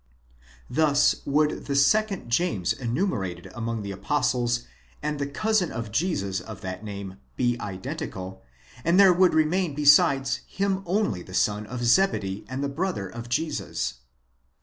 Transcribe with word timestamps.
Thus 0.67 1.17
would 1.27 1.67
the 1.67 1.75
second 1.75 2.27
James 2.27 2.73
enumerated 2.73 3.51
among 3.53 3.83
the 3.83 3.91
apostles 3.91 4.65
and 5.03 5.19
the 5.19 5.27
cousin 5.27 5.71
of 5.71 5.91
Jesus 5.91 6.39
of 6.41 6.61
that 6.61 6.83
name 6.83 7.17
be 7.35 7.55
identical, 7.59 8.41
and 8.83 8.99
there 8.99 9.13
would 9.13 9.35
remain 9.35 9.75
besides 9.75 10.37
him 10.47 10.81
only 10.87 11.21
the 11.21 11.35
son 11.35 11.67
of 11.67 11.83
Zebedee 11.83 12.45
and 12.49 12.63
the 12.63 12.67
brother 12.67 13.07
of 13.07 13.29
Jesus. 13.29 13.99